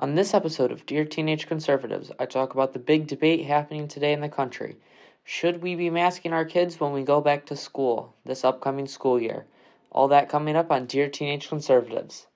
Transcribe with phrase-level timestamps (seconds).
[0.00, 4.12] On this episode of Dear Teenage Conservatives, I talk about the big debate happening today
[4.12, 4.76] in the country.
[5.24, 9.20] Should we be masking our kids when we go back to school this upcoming school
[9.20, 9.46] year?
[9.90, 12.28] All that coming up on Dear Teenage Conservatives.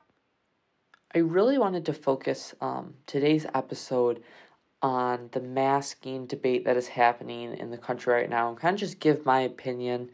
[1.14, 4.24] I really wanted to focus um, today's episode
[4.82, 8.80] on the masking debate that is happening in the country right now and kind of
[8.80, 10.10] just give my opinion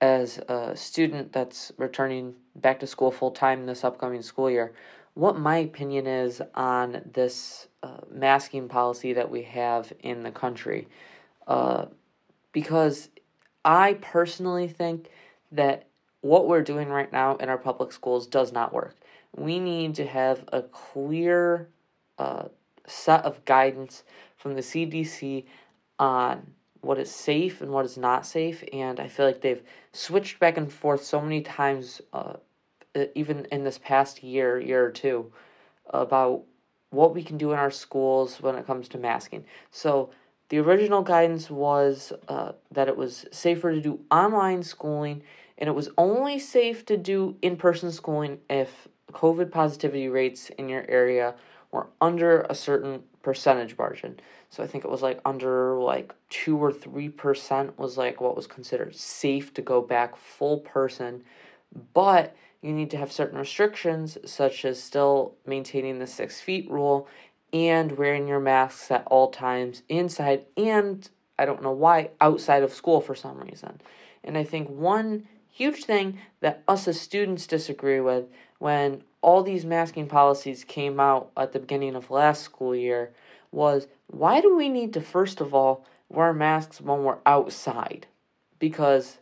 [0.00, 4.72] as a student that's returning back to school full time this upcoming school year,
[5.16, 10.86] what my opinion is on this uh, masking policy that we have in the country.
[11.48, 11.86] Uh,
[12.52, 13.08] because
[13.64, 15.08] I personally think
[15.52, 15.86] that
[16.20, 18.94] what we're doing right now in our public schools does not work.
[19.34, 21.70] We need to have a clear
[22.18, 22.48] uh,
[22.86, 24.04] set of guidance
[24.36, 25.46] from the CDC
[25.98, 26.52] on
[26.82, 28.62] what is safe and what is not safe.
[28.70, 32.34] And I feel like they've switched back and forth so many times, uh,
[33.14, 35.32] even in this past year, year or two,
[35.90, 36.42] about
[36.90, 39.44] what we can do in our schools when it comes to masking.
[39.70, 40.10] So
[40.48, 45.22] the original guidance was uh, that it was safer to do online schooling,
[45.58, 50.68] and it was only safe to do in person schooling if COVID positivity rates in
[50.68, 51.34] your area
[51.72, 54.20] were under a certain percentage margin.
[54.50, 58.46] So I think it was like under like 2 or 3% was like what was
[58.46, 61.24] considered safe to go back full person,
[61.92, 67.06] but you need to have certain restrictions such as still maintaining the 6 feet rule
[67.52, 72.72] and wearing your masks at all times inside and I don't know why outside of
[72.72, 73.80] school for some reason.
[74.24, 78.24] And I think one huge thing that us as students disagree with
[78.58, 83.12] when all these masking policies came out at the beginning of last school year
[83.52, 88.06] was why do we need to first of all wear masks when we're outside?
[88.58, 89.18] Because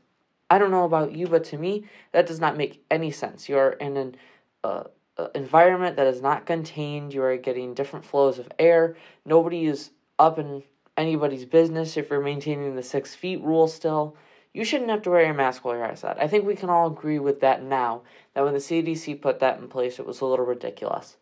[0.50, 3.48] I don't know about you, but to me that does not make any sense.
[3.48, 4.16] You're in an
[4.62, 4.84] uh,
[5.16, 7.14] uh, environment that is not contained.
[7.14, 8.96] You are getting different flows of air.
[9.24, 10.62] Nobody is up in
[10.96, 14.16] anybody's business if you're maintaining the six feet rule still.
[14.52, 16.16] You shouldn't have to wear your mask while you're outside.
[16.20, 18.02] I think we can all agree with that now.
[18.34, 21.16] That when the CDC put that in place, it was a little ridiculous.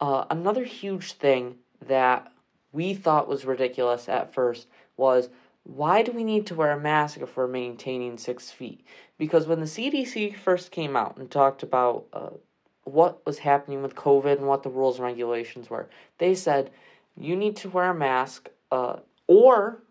[0.00, 1.56] Uh, another huge thing
[1.86, 2.32] that
[2.72, 5.28] we thought was ridiculous at first was
[5.64, 8.86] why do we need to wear a mask if we're maintaining six feet?
[9.18, 12.30] Because when the CDC first came out and talked about uh,
[12.84, 15.88] what was happening with COVID and what the rules and regulations were,
[16.18, 16.70] they said
[17.16, 19.82] you need to wear a mask, uh, or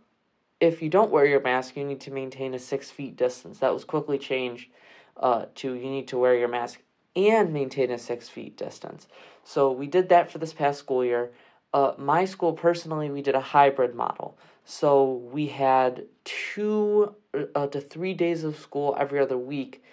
[0.60, 3.60] if you don't wear your mask, you need to maintain a six feet distance.
[3.60, 4.70] That was quickly changed
[5.18, 6.82] uh, to you need to wear your mask
[7.16, 9.08] and maintain a six feet distance.
[9.44, 11.32] So we did that for this past school year.
[11.74, 14.38] Uh, my school personally, we did a hybrid model.
[14.66, 17.16] So we had two
[17.56, 19.84] uh, to three days of school every other week,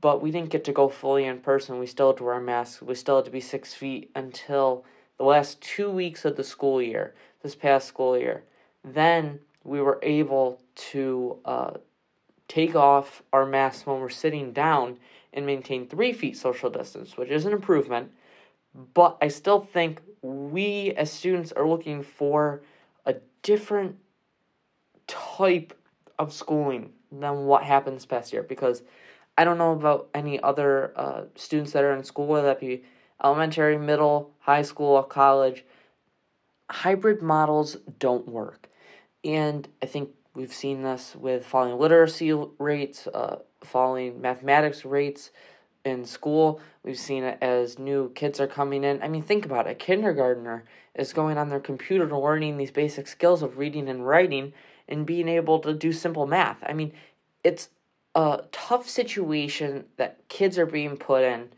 [0.00, 1.78] but we didn't get to go fully in person.
[1.78, 2.80] We still had to wear masks.
[2.80, 4.84] We still had to be six feet until
[5.18, 8.44] the last two weeks of the school year, this past school year.
[8.82, 10.60] Then we were able
[10.92, 11.70] to uh,
[12.48, 14.98] take off our masks when we're sitting down
[15.32, 18.10] and maintain three feet social distance, which is an improvement.
[18.94, 22.62] But I still think we as students are looking for
[23.06, 23.96] a different
[25.06, 25.76] type
[26.18, 28.82] of schooling than what happened this past year because
[29.36, 32.84] I don't know about any other uh, students that are in school, whether that be
[33.22, 35.64] elementary, middle, high school, college.
[36.70, 38.68] Hybrid models don't work.
[39.24, 45.30] And I think we've seen this with falling literacy rates, uh, falling mathematics rates
[45.84, 46.60] in school.
[46.82, 49.02] We've seen it as new kids are coming in.
[49.02, 49.70] I mean, think about it.
[49.70, 50.64] A kindergartner
[50.94, 54.52] is going on their computer to learning these basic skills of reading and writing
[54.88, 56.58] and being able to do simple math.
[56.66, 56.92] I mean,
[57.42, 57.68] it's
[58.14, 61.48] a tough situation that kids are being put in,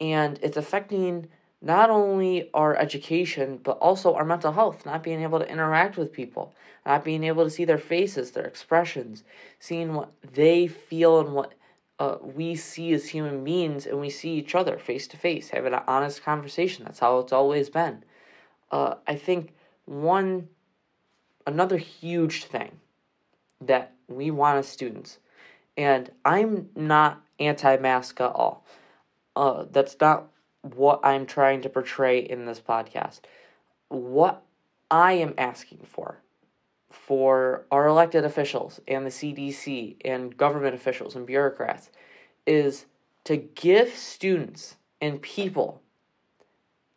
[0.00, 1.28] and it's affecting
[1.62, 6.12] not only our education, but also our mental health, not being able to interact with
[6.12, 6.54] people,
[6.86, 9.24] not being able to see their faces, their expressions,
[9.58, 11.52] seeing what they feel and what
[11.98, 15.74] uh, we see as human beings, and we see each other face to face, having
[15.74, 16.84] an honest conversation.
[16.84, 18.02] That's how it's always been.
[18.72, 19.52] Uh, I think
[19.84, 20.48] one,
[21.50, 22.80] another huge thing
[23.60, 25.18] that we want as students,
[25.76, 28.64] and I'm not anti mask at all.
[29.36, 30.28] Uh, that's not
[30.62, 33.20] what I'm trying to portray in this podcast.
[33.88, 34.42] What
[34.90, 36.18] I am asking for
[36.90, 41.90] for our elected officials and the CDC and government officials and bureaucrats
[42.46, 42.86] is
[43.24, 45.80] to give students and people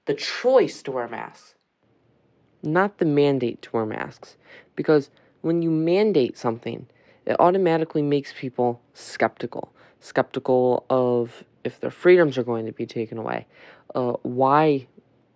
[0.05, 1.55] the choice to wear masks,
[2.63, 4.37] not the mandate to wear masks.
[4.75, 5.09] Because
[5.41, 6.87] when you mandate something,
[7.25, 9.71] it automatically makes people skeptical.
[9.99, 13.45] Skeptical of if their freedoms are going to be taken away,
[13.95, 14.87] uh, why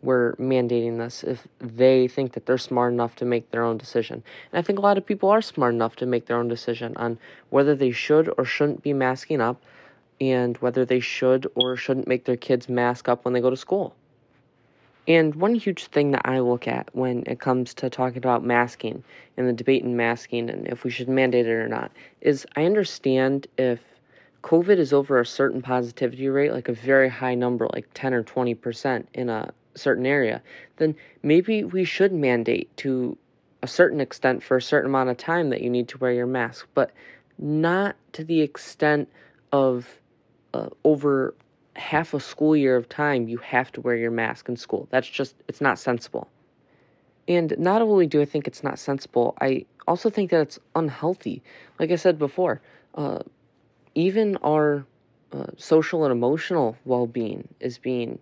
[0.02, 4.24] we're mandating this if they think that they're smart enough to make their own decision.
[4.52, 6.96] And I think a lot of people are smart enough to make their own decision
[6.98, 7.18] on
[7.50, 9.62] whether they should or shouldn't be masking up
[10.22, 13.58] and whether they should or shouldn't make their kids mask up when they go to
[13.58, 13.96] school.
[15.08, 19.04] And one huge thing that I look at when it comes to talking about masking
[19.38, 22.66] and the debate in masking and if we should mandate it or not is I
[22.66, 23.80] understand if
[24.44, 28.24] COVID is over a certain positivity rate, like a very high number, like 10 or
[28.24, 30.42] 20% in a certain area,
[30.78, 33.18] then maybe we should mandate to
[33.64, 36.28] a certain extent for a certain amount of time that you need to wear your
[36.28, 36.92] mask, but
[37.38, 39.10] not to the extent
[39.52, 40.00] of
[40.54, 41.34] uh, over
[41.78, 44.88] half a school year of time you have to wear your mask in school.
[44.92, 46.28] That's just, it's not sensible.
[47.28, 51.44] And not only do I think it's not sensible, I also think that it's unhealthy.
[51.80, 52.62] Like I said before,
[52.96, 53.20] uh,
[53.96, 54.86] even our
[55.34, 58.20] uh, social and emotional well being is being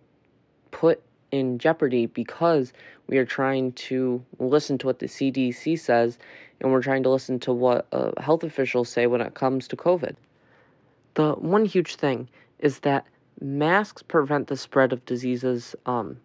[0.72, 2.74] put in jeopardy because
[3.08, 6.18] we are trying to listen to what the CDC says
[6.60, 9.76] and we're trying to listen to what uh, health officials say when it comes to
[9.76, 10.16] COVID.
[11.16, 12.30] The one huge thing
[12.60, 13.06] is that
[13.42, 16.18] masks prevent the spread of diseases um,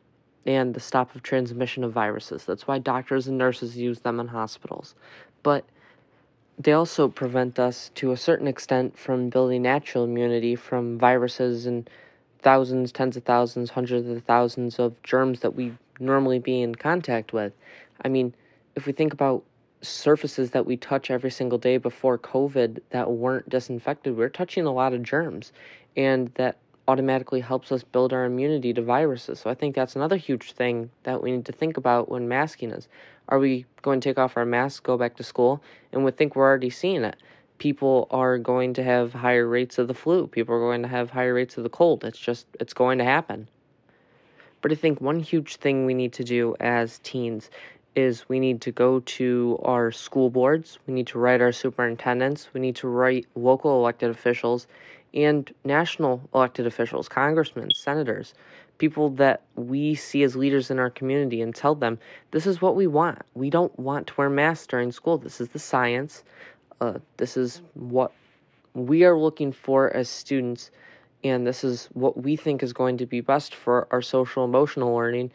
[0.46, 2.44] and the stop of transmission of viruses.
[2.44, 4.94] That's why doctors and nurses use them in hospitals.
[5.42, 5.64] But
[6.58, 11.88] they also prevent us to a certain extent from building natural immunity from viruses and
[12.40, 17.32] thousands, tens of thousands, hundreds of thousands of germs that we normally be in contact
[17.32, 17.52] with.
[18.04, 18.34] I mean,
[18.74, 19.42] if we think about
[19.82, 24.72] surfaces that we touch every single day before COVID that weren't disinfected, we're touching a
[24.72, 25.52] lot of germs.
[25.96, 26.58] And that
[26.90, 29.38] automatically helps us build our immunity to viruses.
[29.38, 32.72] So I think that's another huge thing that we need to think about when masking
[32.72, 32.88] is.
[33.28, 35.62] Are we going to take off our masks, go back to school?
[35.92, 37.16] And we think we're already seeing it.
[37.58, 40.26] People are going to have higher rates of the flu.
[40.26, 42.04] People are going to have higher rates of the cold.
[42.04, 43.46] It's just, it's going to happen.
[44.60, 47.50] But I think one huge thing we need to do as teens
[47.94, 52.48] is we need to go to our school boards, we need to write our superintendents,
[52.52, 54.66] we need to write local elected officials
[55.14, 58.34] and national elected officials, congressmen, senators,
[58.78, 61.98] people that we see as leaders in our community and tell them
[62.30, 63.20] this is what we want.
[63.34, 65.18] We don't want to wear masks during school.
[65.18, 66.24] This is the science.
[66.80, 68.12] Uh, this is what
[68.74, 70.70] we are looking for as students,
[71.22, 74.94] and this is what we think is going to be best for our social emotional
[74.94, 75.30] learning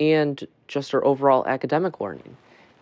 [0.00, 2.36] and just our overall academic learning.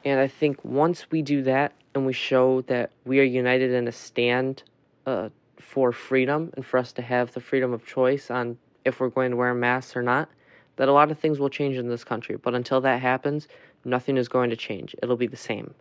[0.05, 3.88] And I think once we do that and we show that we are united in
[3.88, 4.62] a stand
[5.06, 5.31] uh,
[5.61, 9.31] for freedom and for us to have the freedom of choice on if we're going
[9.31, 10.29] to wear masks or not,
[10.77, 12.37] that a lot of things will change in this country.
[12.37, 13.49] But until that happens,
[13.85, 14.95] nothing is going to change.
[15.03, 15.75] It'll be the same.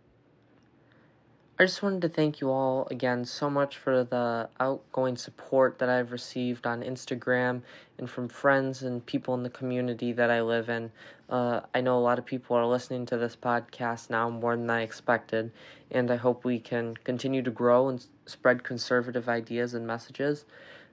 [1.63, 5.87] I just wanted to thank you all again so much for the outgoing support that
[5.87, 7.61] I've received on Instagram
[7.97, 10.91] and from friends and people in the community that I live in.
[11.29, 14.69] Uh, I know a lot of people are listening to this podcast now more than
[14.69, 15.53] I expected,
[15.89, 20.43] and I hope we can continue to grow and spread conservative ideas and messages.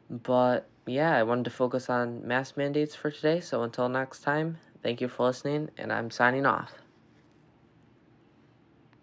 [0.09, 4.59] But yeah, I wanted to focus on mask mandates for today, so until next time,
[4.85, 6.75] thank you for listening, and I'm signing off.